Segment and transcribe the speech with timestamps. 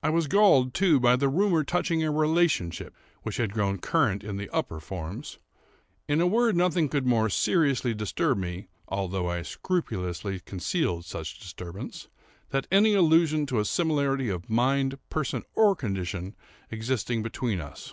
[0.00, 4.36] I was galled, too, by the rumor touching a relationship, which had grown current in
[4.36, 5.38] the upper forms.
[6.06, 12.06] In a word, nothing could more seriously disturb me, (although I scrupulously concealed such disturbance,)
[12.50, 16.36] than any allusion to a similarity of mind, person, or condition
[16.70, 17.92] existing between us.